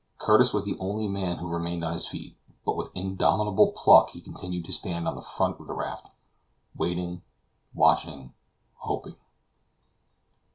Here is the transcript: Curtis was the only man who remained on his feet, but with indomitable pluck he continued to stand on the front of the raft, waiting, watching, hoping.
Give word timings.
Curtis 0.17 0.51
was 0.51 0.63
the 0.63 0.75
only 0.79 1.07
man 1.07 1.37
who 1.37 1.47
remained 1.47 1.83
on 1.83 1.93
his 1.93 2.07
feet, 2.07 2.35
but 2.65 2.75
with 2.75 2.89
indomitable 2.95 3.71
pluck 3.73 4.09
he 4.09 4.19
continued 4.19 4.65
to 4.65 4.73
stand 4.73 5.07
on 5.07 5.13
the 5.13 5.21
front 5.21 5.59
of 5.61 5.67
the 5.67 5.75
raft, 5.75 6.09
waiting, 6.75 7.21
watching, 7.75 8.33
hoping. 8.77 9.17